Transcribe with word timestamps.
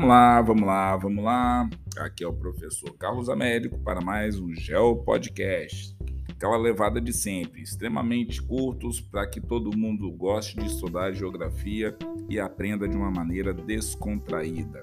Vamos 0.00 0.08
lá, 0.08 0.40
vamos 0.40 0.66
lá, 0.66 0.96
vamos 0.96 1.24
lá. 1.24 1.70
Aqui 1.98 2.24
é 2.24 2.26
o 2.26 2.32
professor 2.32 2.90
Carlos 2.96 3.28
Américo 3.28 3.78
para 3.80 4.00
mais 4.00 4.40
um 4.40 4.54
Geo 4.54 4.96
Podcast. 4.96 5.94
Aquela 6.30 6.56
levada 6.56 6.98
de 6.98 7.12
sempre, 7.12 7.60
extremamente 7.60 8.40
curtos 8.40 8.98
para 8.98 9.26
que 9.26 9.42
todo 9.42 9.76
mundo 9.76 10.10
goste 10.10 10.56
de 10.56 10.64
estudar 10.64 11.12
geografia 11.12 11.94
e 12.30 12.40
aprenda 12.40 12.88
de 12.88 12.96
uma 12.96 13.10
maneira 13.10 13.52
descontraída. 13.52 14.82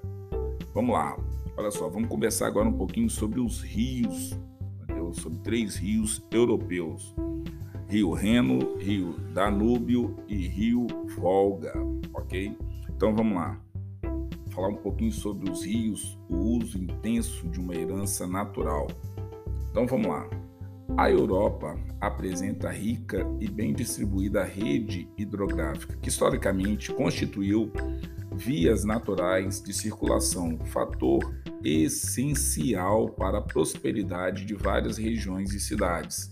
Vamos 0.72 0.94
lá. 0.94 1.18
Olha 1.58 1.72
só, 1.72 1.90
vamos 1.90 2.10
conversar 2.10 2.46
agora 2.46 2.70
um 2.70 2.78
pouquinho 2.78 3.10
sobre 3.10 3.40
os 3.40 3.64
rios, 3.64 4.40
sobre 5.14 5.40
três 5.40 5.78
rios 5.78 6.24
europeus. 6.30 7.16
Rio 7.90 8.12
Reno, 8.14 8.78
Rio 8.78 9.16
Danúbio 9.34 10.16
e 10.28 10.48
Rio 10.48 10.86
Volga, 11.18 11.74
ok? 12.14 12.56
Então 12.88 13.16
vamos 13.16 13.36
lá 13.36 13.60
falar 14.58 14.70
um 14.70 14.76
pouquinho 14.76 15.12
sobre 15.12 15.52
os 15.52 15.64
rios, 15.64 16.18
o 16.28 16.36
uso 16.36 16.80
intenso 16.80 17.48
de 17.48 17.60
uma 17.60 17.76
herança 17.76 18.26
natural. 18.26 18.88
Então 19.70 19.86
vamos 19.86 20.08
lá. 20.08 20.28
A 20.98 21.12
Europa 21.12 21.80
apresenta 22.02 22.72
rica 22.72 23.24
e 23.40 23.48
bem 23.48 23.72
distribuída 23.72 24.44
rede 24.44 25.08
hidrográfica, 25.16 25.96
que 26.02 26.10
historicamente 26.10 26.92
constituiu 26.92 27.72
vias 28.34 28.84
naturais 28.84 29.62
de 29.62 29.72
circulação, 29.72 30.58
fator 30.66 31.36
essencial 31.64 33.10
para 33.10 33.38
a 33.38 33.42
prosperidade 33.42 34.44
de 34.44 34.56
várias 34.56 34.98
regiões 34.98 35.54
e 35.54 35.60
cidades, 35.60 36.32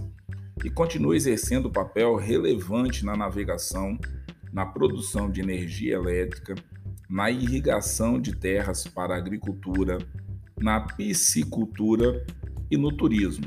e 0.64 0.70
continua 0.72 1.16
exercendo 1.16 1.70
papel 1.70 2.16
relevante 2.16 3.06
na 3.06 3.16
navegação, 3.16 4.00
na 4.52 4.66
produção 4.66 5.30
de 5.30 5.42
energia 5.42 5.96
elétrica, 5.96 6.56
na 7.10 7.30
irrigação 7.30 8.20
de 8.20 8.36
terras 8.36 8.86
para 8.86 9.16
a 9.16 9.18
agricultura, 9.18 9.98
na 10.60 10.82
piscicultura 10.82 12.26
e 12.70 12.78
no 12.78 12.92
turismo. 12.92 13.46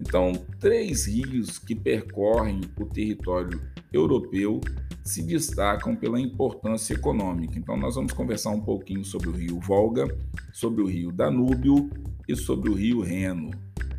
Então, 0.00 0.32
três 0.58 1.06
rios 1.06 1.58
que 1.58 1.76
percorrem 1.76 2.60
o 2.76 2.84
território 2.86 3.60
europeu 3.92 4.60
se 5.04 5.22
destacam 5.22 5.94
pela 5.94 6.20
importância 6.20 6.94
econômica. 6.94 7.58
Então, 7.58 7.76
nós 7.76 7.94
vamos 7.94 8.12
conversar 8.12 8.50
um 8.50 8.60
pouquinho 8.60 9.04
sobre 9.04 9.28
o 9.28 9.32
rio 9.32 9.60
Volga, 9.60 10.06
sobre 10.52 10.82
o 10.82 10.86
rio 10.86 11.12
Danúbio 11.12 11.88
e 12.28 12.34
sobre 12.34 12.70
o 12.70 12.74
rio 12.74 13.00
Reno, 13.00 13.50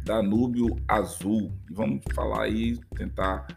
Danúbio 0.04 0.76
Azul. 0.88 1.52
Vamos 1.72 2.02
falar 2.14 2.44
aí, 2.44 2.78
tentar 2.96 3.48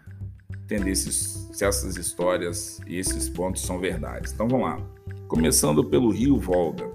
entender 0.63 0.95
se 0.95 1.65
essas 1.65 1.97
histórias 1.97 2.81
e 2.87 2.97
esses 2.97 3.29
pontos 3.29 3.63
são 3.63 3.79
verdades. 3.81 4.33
Então, 4.33 4.49
vamos 4.49 4.67
lá. 4.67 4.96
Começando 5.29 5.83
pelo 5.83 6.11
rio 6.11 6.39
Volga. 6.39 6.89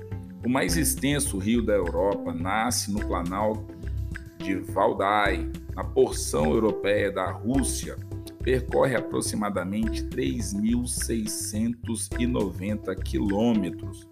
O 0.46 0.50
mais 0.50 0.78
extenso 0.78 1.38
rio 1.38 1.62
da 1.62 1.74
Europa 1.74 2.34
nasce 2.34 2.90
no 2.90 3.06
planalto 3.06 3.76
de 4.38 4.56
Valdai, 4.56 5.52
na 5.76 5.84
porção 5.84 6.52
europeia 6.52 7.12
da 7.12 7.30
Rússia. 7.30 7.98
Percorre 8.42 8.96
aproximadamente 8.96 10.06
3.690 10.06 12.96
quilômetros. 13.04 14.08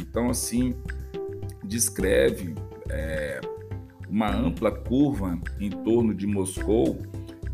Então, 0.00 0.28
assim, 0.28 0.74
descreve 1.62 2.56
é, 2.88 3.40
uma 4.08 4.34
ampla 4.34 4.72
curva 4.72 5.38
em 5.60 5.70
torno 5.70 6.12
de 6.12 6.26
Moscou 6.26 6.98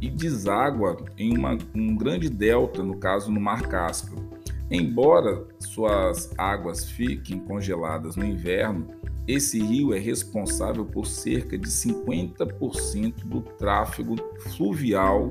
e 0.01 0.09
deságua 0.09 0.97
em 1.19 1.37
uma, 1.37 1.59
um 1.75 1.95
grande 1.95 2.31
delta, 2.31 2.83
no 2.83 2.97
caso 2.97 3.31
no 3.31 3.39
Mar 3.39 3.69
Cáspio. 3.69 4.38
Embora 4.71 5.47
suas 5.59 6.31
águas 6.37 6.91
fiquem 6.91 7.39
congeladas 7.41 8.17
no 8.17 8.25
inverno, 8.25 8.89
esse 9.27 9.59
rio 9.61 9.95
é 9.95 9.99
responsável 9.99 10.85
por 10.85 11.07
cerca 11.07 11.57
de 11.57 11.69
50% 11.69 13.25
do 13.25 13.41
tráfego 13.41 14.17
fluvial 14.51 15.31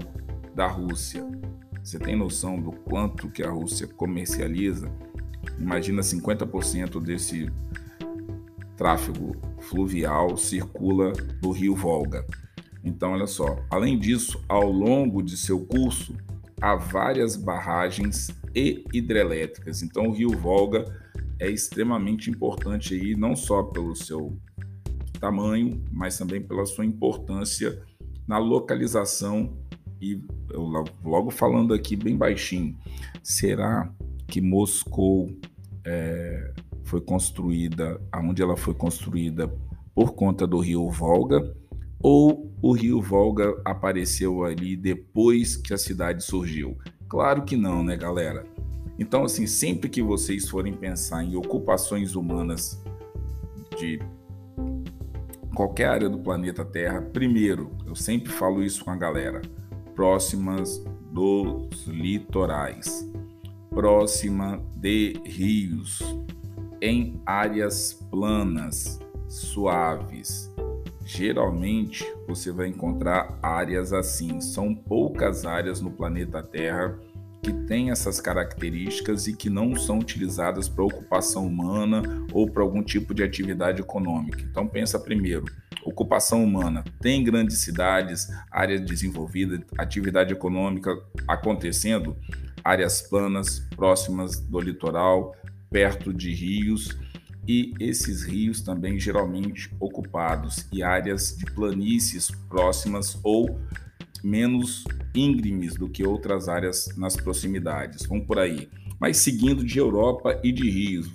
da 0.55 0.67
Rússia. 0.67 1.27
Você 1.83 1.99
tem 1.99 2.15
noção 2.15 2.59
do 2.59 2.71
quanto 2.71 3.29
que 3.29 3.43
a 3.43 3.49
Rússia 3.49 3.87
comercializa? 3.87 4.91
Imagina 5.57 6.01
50% 6.01 7.01
desse 7.01 7.49
tráfego 8.75 9.35
fluvial 9.59 10.35
circula 10.35 11.13
no 11.41 11.51
rio 11.51 11.75
Volga. 11.75 12.25
Então, 12.83 13.13
olha 13.13 13.27
só, 13.27 13.59
além 13.69 13.97
disso, 13.97 14.43
ao 14.47 14.71
longo 14.71 15.21
de 15.21 15.35
seu 15.37 15.59
curso, 15.59 16.15
há 16.61 16.75
várias 16.75 17.35
barragens 17.35 18.29
e 18.57 18.83
hidrelétricas. 18.91 19.83
Então 19.83 20.07
o 20.07 20.11
Rio 20.11 20.31
Volga 20.31 20.83
é 21.39 21.47
extremamente 21.47 22.31
importante 22.31 22.95
aí, 22.95 23.15
não 23.15 23.35
só 23.35 23.61
pelo 23.61 23.95
seu 23.95 24.35
tamanho, 25.19 25.83
mas 25.91 26.17
também 26.17 26.41
pela 26.41 26.65
sua 26.65 26.83
importância 26.83 27.79
na 28.27 28.39
localização 28.39 29.55
e 30.01 30.19
eu 30.51 30.61
logo 31.03 31.29
falando 31.29 31.73
aqui 31.73 31.95
bem 31.95 32.17
baixinho, 32.17 32.75
será 33.21 33.91
que 34.27 34.41
Moscou 34.41 35.29
é, 35.85 36.53
foi 36.83 37.01
construída, 37.01 38.01
aonde 38.11 38.41
ela 38.41 38.57
foi 38.57 38.73
construída 38.73 39.47
por 39.93 40.13
conta 40.13 40.47
do 40.47 40.59
Rio 40.59 40.89
Volga 40.89 41.55
ou 41.99 42.51
o 42.61 42.73
Rio 42.73 43.01
Volga 43.01 43.59
apareceu 43.65 44.43
ali 44.43 44.75
depois 44.75 45.55
que 45.55 45.73
a 45.73 45.77
cidade 45.77 46.23
surgiu? 46.23 46.77
Claro 47.07 47.43
que 47.43 47.55
não, 47.55 47.83
né, 47.83 47.95
galera? 47.95 48.45
Então, 48.99 49.23
assim, 49.23 49.45
sempre 49.45 49.89
que 49.89 50.01
vocês 50.01 50.49
forem 50.49 50.73
pensar 50.73 51.23
em 51.23 51.35
ocupações 51.35 52.15
humanas 52.15 52.81
de 53.77 53.99
qualquer 55.55 55.89
área 55.89 56.09
do 56.09 56.19
planeta 56.19 56.65
Terra, 56.65 57.01
primeiro, 57.01 57.71
eu 57.85 57.95
sempre 57.95 58.31
falo 58.31 58.63
isso 58.63 58.83
com 58.83 58.91
a 58.91 58.95
galera, 58.95 59.41
próximas 59.95 60.83
dos 61.11 61.85
litorais, 61.87 63.09
próxima 63.69 64.61
de 64.75 65.13
rios, 65.25 65.99
em 66.81 67.21
áreas 67.25 67.93
planas, 68.11 68.99
suaves. 69.27 70.51
Geralmente 71.07 72.05
você 72.27 72.51
vai 72.51 72.67
encontrar 72.67 73.39
áreas 73.41 73.93
assim. 73.93 74.41
São 74.41 74.75
poucas 74.75 75.45
áreas 75.45 75.79
no 75.79 75.89
planeta 75.89 76.43
Terra 76.43 76.99
que 77.41 77.53
têm 77.65 77.91
essas 77.91 78.19
características 78.19 79.25
e 79.25 79.33
que 79.33 79.49
não 79.49 79.73
são 79.73 79.99
utilizadas 79.99 80.67
para 80.67 80.83
ocupação 80.83 81.47
humana 81.47 82.03
ou 82.33 82.49
para 82.49 82.61
algum 82.61 82.83
tipo 82.83 83.13
de 83.13 83.23
atividade 83.23 83.79
econômica. 83.81 84.41
Então 84.41 84.67
pensa 84.67 84.99
primeiro, 84.99 85.45
ocupação 85.81 86.43
humana. 86.43 86.83
Tem 86.99 87.23
grandes 87.23 87.59
cidades, 87.59 88.27
áreas 88.51 88.81
desenvolvidas, 88.81 89.61
atividade 89.77 90.33
econômica 90.33 90.93
acontecendo, 91.25 92.17
áreas 92.61 93.01
planas 93.01 93.59
próximas 93.77 94.41
do 94.41 94.59
litoral, 94.59 95.33
perto 95.69 96.13
de 96.13 96.33
rios 96.33 96.97
e 97.47 97.73
esses 97.79 98.23
rios 98.23 98.61
também 98.61 98.99
geralmente 98.99 99.73
ocupados 99.79 100.67
e 100.71 100.83
áreas 100.83 101.35
de 101.37 101.45
planícies 101.45 102.29
próximas 102.49 103.17
ou 103.23 103.59
menos 104.23 104.83
íngremes 105.15 105.75
do 105.75 105.87
que 105.87 106.05
outras 106.05 106.49
áreas 106.49 106.89
nas 106.97 107.15
proximidades. 107.15 108.05
Vamos 108.05 108.25
por 108.25 108.39
aí. 108.39 108.67
Mas 108.99 109.17
seguindo 109.17 109.63
de 109.63 109.77
Europa 109.79 110.39
e 110.43 110.51
de 110.51 110.69
rios. 110.69 111.09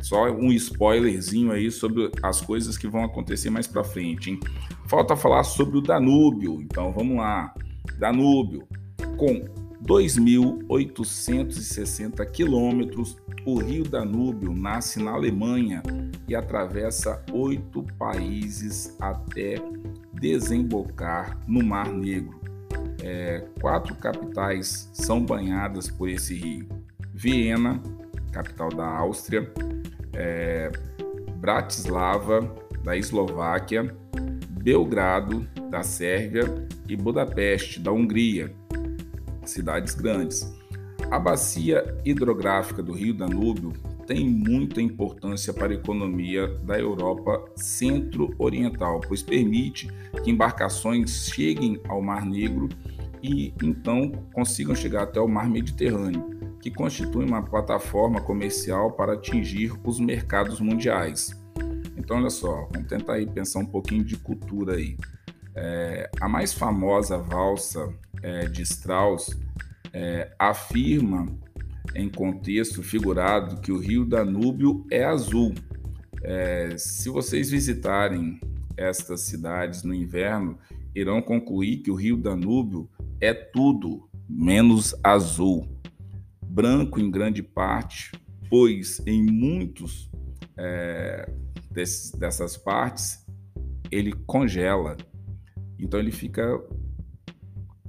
Só 0.00 0.30
um 0.30 0.50
spoilerzinho 0.52 1.52
aí 1.52 1.70
sobre 1.70 2.10
as 2.22 2.40
coisas 2.40 2.78
que 2.78 2.88
vão 2.88 3.04
acontecer 3.04 3.50
mais 3.50 3.66
para 3.66 3.84
frente. 3.84 4.30
Hein? 4.30 4.40
Falta 4.86 5.14
falar 5.14 5.44
sobre 5.44 5.76
o 5.76 5.82
Danúbio. 5.82 6.62
Então 6.62 6.90
vamos 6.92 7.18
lá. 7.18 7.54
Danúbio, 7.98 8.66
com 9.16 9.44
2.860 9.84 12.24
quilômetros, 12.30 13.16
o 13.44 13.58
rio 13.58 13.84
Danúbio 13.84 14.52
nasce 14.52 15.02
na 15.02 15.12
Alemanha 15.12 15.82
e 16.28 16.34
atravessa 16.34 17.24
oito 17.32 17.82
países 17.98 18.96
até 19.00 19.56
desembocar 20.12 21.38
no 21.46 21.64
Mar 21.64 21.90
Negro. 21.90 22.38
É, 23.02 23.46
quatro 23.60 23.94
capitais 23.94 24.90
são 24.92 25.24
banhadas 25.24 25.90
por 25.90 26.08
esse 26.08 26.34
rio: 26.34 26.68
Viena, 27.14 27.82
capital 28.30 28.68
da 28.68 28.86
Áustria, 28.86 29.50
é, 30.12 30.70
Bratislava, 31.36 32.54
da 32.84 32.96
Eslováquia, 32.96 33.94
Belgrado, 34.50 35.46
da 35.70 35.82
Sérvia 35.82 36.44
e 36.86 36.96
Budapeste, 36.96 37.80
da 37.80 37.90
Hungria, 37.90 38.54
cidades 39.44 39.94
grandes. 39.94 40.59
A 41.10 41.18
bacia 41.18 41.96
hidrográfica 42.04 42.80
do 42.80 42.92
Rio 42.92 43.12
Danúbio 43.12 43.72
tem 44.06 44.28
muita 44.28 44.80
importância 44.80 45.52
para 45.52 45.72
a 45.72 45.74
economia 45.74 46.46
da 46.64 46.78
Europa 46.78 47.44
centro-oriental, 47.56 49.00
pois 49.00 49.20
permite 49.20 49.90
que 50.22 50.30
embarcações 50.30 51.28
cheguem 51.32 51.80
ao 51.88 52.00
Mar 52.00 52.24
Negro 52.24 52.68
e 53.20 53.52
então 53.60 54.12
consigam 54.32 54.72
chegar 54.74 55.02
até 55.02 55.20
o 55.20 55.26
mar 55.26 55.50
Mediterrâneo, 55.50 56.30
que 56.60 56.70
constitui 56.70 57.24
uma 57.24 57.42
plataforma 57.42 58.20
comercial 58.20 58.92
para 58.92 59.14
atingir 59.14 59.72
os 59.84 59.98
mercados 59.98 60.60
mundiais. 60.60 61.36
Então, 61.96 62.18
olha 62.18 62.30
só, 62.30 62.68
vamos 62.72 62.88
tentar 62.88 63.14
aí 63.14 63.26
pensar 63.26 63.58
um 63.58 63.66
pouquinho 63.66 64.04
de 64.04 64.16
cultura 64.16 64.76
aí. 64.76 64.96
É, 65.56 66.08
a 66.20 66.28
mais 66.28 66.52
famosa 66.52 67.18
valsa 67.18 67.92
é, 68.22 68.46
de 68.46 68.62
Strauss 68.62 69.36
é, 69.92 70.32
afirma, 70.38 71.26
em 71.94 72.08
contexto 72.08 72.82
figurado, 72.82 73.60
que 73.60 73.72
o 73.72 73.78
rio 73.78 74.04
Danúbio 74.04 74.86
é 74.90 75.04
azul. 75.04 75.54
É, 76.22 76.76
se 76.76 77.08
vocês 77.08 77.50
visitarem 77.50 78.40
estas 78.76 79.22
cidades 79.22 79.82
no 79.82 79.94
inverno, 79.94 80.58
irão 80.94 81.20
concluir 81.20 81.78
que 81.78 81.90
o 81.90 81.94
rio 81.94 82.16
Danúbio 82.16 82.88
é 83.20 83.34
tudo 83.34 84.08
menos 84.28 84.94
azul, 85.02 85.68
branco 86.42 87.00
em 87.00 87.10
grande 87.10 87.42
parte, 87.42 88.12
pois 88.48 89.00
em 89.06 89.22
muitos 89.22 90.10
é, 90.56 91.28
desses, 91.70 92.12
dessas 92.12 92.56
partes 92.56 93.26
ele 93.90 94.12
congela, 94.26 94.96
então 95.78 95.98
ele 95.98 96.12
fica 96.12 96.62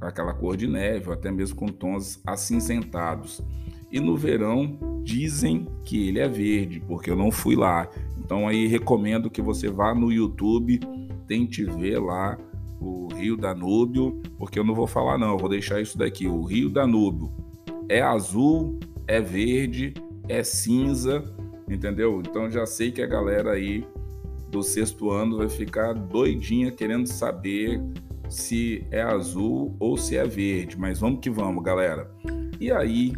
aquela 0.01 0.33
cor 0.33 0.57
de 0.57 0.67
neve, 0.67 1.07
ou 1.07 1.13
até 1.13 1.31
mesmo 1.31 1.55
com 1.55 1.67
tons 1.67 2.19
acinzentados. 2.25 3.41
E 3.91 3.99
no 3.99 4.17
verão 4.17 4.77
dizem 5.03 5.67
que 5.83 6.07
ele 6.07 6.19
é 6.19 6.27
verde, 6.27 6.81
porque 6.87 7.11
eu 7.11 7.15
não 7.15 7.29
fui 7.29 7.55
lá. 7.55 7.89
Então 8.17 8.47
aí 8.47 8.65
recomendo 8.67 9.29
que 9.29 9.41
você 9.41 9.69
vá 9.69 9.93
no 9.93 10.11
YouTube, 10.11 10.79
tente 11.27 11.63
ver 11.65 11.99
lá 11.99 12.37
o 12.79 13.07
Rio 13.13 13.37
Danúbio, 13.37 14.21
porque 14.37 14.57
eu 14.57 14.63
não 14.63 14.73
vou 14.73 14.87
falar 14.87 15.17
não, 15.17 15.31
eu 15.31 15.37
vou 15.37 15.49
deixar 15.49 15.81
isso 15.81 15.97
daqui. 15.97 16.27
O 16.27 16.41
Rio 16.43 16.69
Danúbio 16.69 17.31
é 17.87 18.01
azul, 18.01 18.79
é 19.07 19.19
verde, 19.19 19.93
é 20.27 20.43
cinza, 20.43 21.23
entendeu? 21.69 22.21
Então 22.25 22.49
já 22.49 22.65
sei 22.65 22.91
que 22.91 23.01
a 23.01 23.07
galera 23.07 23.51
aí 23.51 23.85
do 24.49 24.63
sexto 24.63 25.11
ano 25.11 25.37
vai 25.37 25.49
ficar 25.49 25.93
doidinha 25.93 26.71
querendo 26.71 27.07
saber 27.07 27.81
se 28.31 28.87
é 28.89 29.01
azul 29.01 29.75
ou 29.79 29.97
se 29.97 30.15
é 30.15 30.25
verde, 30.25 30.77
mas 30.79 30.99
vamos 30.99 31.19
que 31.19 31.29
vamos, 31.29 31.63
galera. 31.63 32.09
E 32.59 32.71
aí, 32.71 33.13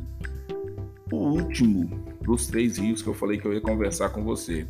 o 1.11 1.15
último 1.15 2.03
dos 2.21 2.47
três 2.47 2.77
rios 2.77 3.01
que 3.01 3.09
eu 3.09 3.13
falei 3.13 3.37
que 3.37 3.45
eu 3.45 3.53
ia 3.53 3.61
conversar 3.61 4.09
com 4.09 4.23
você, 4.23 4.67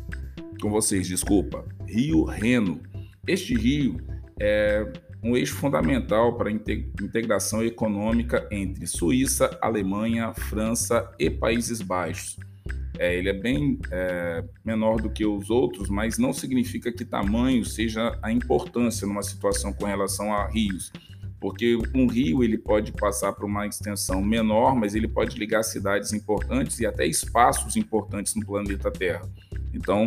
com 0.60 0.70
vocês, 0.70 1.08
desculpa, 1.08 1.64
Rio 1.86 2.24
Reno. 2.24 2.80
Este 3.26 3.54
rio 3.54 3.96
é 4.38 4.92
um 5.22 5.34
eixo 5.34 5.54
fundamental 5.54 6.36
para 6.36 6.50
a 6.50 6.52
integração 6.52 7.64
econômica 7.64 8.46
entre 8.50 8.86
Suíça, 8.86 9.58
Alemanha, 9.62 10.34
França 10.34 11.10
e 11.18 11.30
Países 11.30 11.80
Baixos. 11.80 12.38
É, 12.98 13.16
ele 13.16 13.28
é 13.28 13.32
bem 13.32 13.78
é, 13.90 14.44
menor 14.64 15.00
do 15.00 15.10
que 15.10 15.26
os 15.26 15.50
outros, 15.50 15.88
mas 15.88 16.16
não 16.16 16.32
significa 16.32 16.92
que 16.92 17.04
tamanho 17.04 17.64
seja 17.64 18.16
a 18.22 18.30
importância 18.30 19.06
numa 19.06 19.22
situação 19.22 19.72
com 19.72 19.84
relação 19.84 20.32
a 20.32 20.46
rios, 20.46 20.92
porque 21.40 21.76
um 21.94 22.06
rio 22.06 22.44
ele 22.44 22.56
pode 22.56 22.92
passar 22.92 23.32
por 23.32 23.44
uma 23.46 23.66
extensão 23.66 24.22
menor, 24.22 24.76
mas 24.76 24.94
ele 24.94 25.08
pode 25.08 25.36
ligar 25.36 25.62
cidades 25.64 26.12
importantes 26.12 26.78
e 26.78 26.86
até 26.86 27.04
espaços 27.04 27.76
importantes 27.76 28.34
no 28.36 28.46
planeta 28.46 28.90
Terra. 28.90 29.28
Então, 29.72 30.06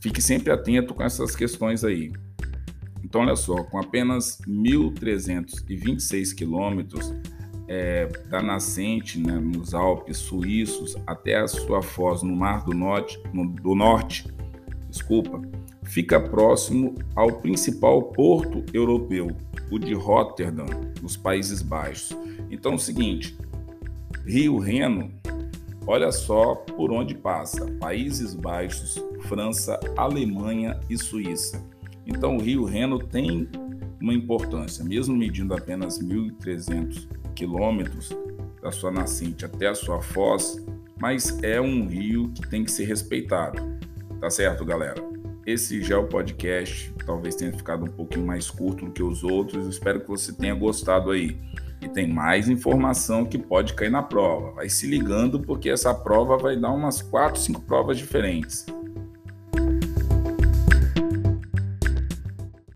fique 0.00 0.20
sempre 0.20 0.52
atento 0.52 0.94
com 0.94 1.02
essas 1.02 1.36
questões 1.36 1.84
aí. 1.84 2.12
Então, 3.04 3.22
olha 3.22 3.36
só, 3.36 3.62
com 3.64 3.78
apenas 3.78 4.38
1.326 4.46 6.34
quilômetros, 6.34 7.12
é, 7.70 8.06
da 8.28 8.42
nascente 8.42 9.20
né, 9.20 9.38
nos 9.38 9.74
Alpes 9.74 10.18
suíços 10.18 10.96
até 11.06 11.38
a 11.38 11.46
sua 11.46 11.80
foz 11.80 12.20
no 12.20 12.34
Mar 12.34 12.64
do 12.64 12.74
Norte, 12.74 13.22
no, 13.32 13.46
do 13.46 13.76
Norte, 13.76 14.26
desculpa, 14.88 15.40
fica 15.84 16.18
próximo 16.18 16.96
ao 17.14 17.30
principal 17.34 18.02
porto 18.02 18.64
europeu, 18.74 19.28
o 19.70 19.78
de 19.78 19.94
Rotterdam, 19.94 20.66
nos 21.00 21.16
Países 21.16 21.62
Baixos. 21.62 22.10
Então 22.50 22.72
é 22.72 22.74
o 22.74 22.78
seguinte, 22.78 23.38
Rio 24.26 24.58
Reno, 24.58 25.12
olha 25.86 26.10
só 26.10 26.56
por 26.56 26.90
onde 26.90 27.14
passa: 27.14 27.70
Países 27.78 28.34
Baixos, 28.34 29.00
França, 29.28 29.78
Alemanha 29.96 30.80
e 30.90 30.98
Suíça. 30.98 31.64
Então 32.04 32.36
o 32.36 32.40
Rio 32.40 32.64
Reno 32.64 32.98
tem 32.98 33.48
uma 34.02 34.12
importância, 34.12 34.82
mesmo 34.82 35.16
medindo 35.16 35.54
apenas 35.54 36.02
1.300 36.02 37.19
quilômetros 37.34 38.10
da 38.62 38.70
sua 38.70 38.90
nascente 38.90 39.44
até 39.44 39.68
a 39.68 39.74
sua 39.74 40.02
foz, 40.02 40.64
mas 41.00 41.42
é 41.42 41.60
um 41.60 41.86
rio 41.86 42.30
que 42.34 42.48
tem 42.48 42.64
que 42.64 42.70
ser 42.70 42.84
respeitado. 42.84 43.78
Tá 44.20 44.28
certo, 44.28 44.64
galera? 44.64 45.02
Esse 45.46 45.82
já 45.82 45.94
é 45.94 45.98
o 45.98 46.06
podcast, 46.06 46.92
talvez 47.06 47.34
tenha 47.34 47.52
ficado 47.52 47.84
um 47.84 47.88
pouquinho 47.88 48.26
mais 48.26 48.50
curto 48.50 48.84
do 48.84 48.92
que 48.92 49.02
os 49.02 49.24
outros. 49.24 49.66
espero 49.66 50.00
que 50.00 50.08
você 50.08 50.32
tenha 50.32 50.54
gostado 50.54 51.10
aí. 51.10 51.36
E 51.80 51.88
tem 51.88 52.06
mais 52.06 52.48
informação 52.48 53.24
que 53.24 53.38
pode 53.38 53.72
cair 53.72 53.90
na 53.90 54.02
prova. 54.02 54.52
Vai 54.52 54.68
se 54.68 54.86
ligando 54.86 55.40
porque 55.40 55.70
essa 55.70 55.94
prova 55.94 56.36
vai 56.36 56.54
dar 56.54 56.70
umas 56.70 57.00
4, 57.00 57.40
5 57.40 57.62
provas 57.62 57.96
diferentes. 57.96 58.66